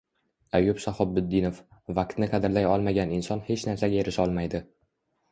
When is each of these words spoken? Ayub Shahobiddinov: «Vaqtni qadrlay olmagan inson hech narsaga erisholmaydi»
Ayub 0.59 0.79
Shahobiddinov: 0.83 1.59
«Vaqtni 1.99 2.29
qadrlay 2.31 2.65
olmagan 2.69 3.13
inson 3.17 3.43
hech 3.51 3.67
narsaga 3.69 3.99
erisholmaydi» 4.05 4.63